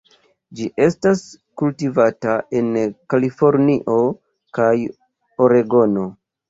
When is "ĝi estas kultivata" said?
0.59-2.39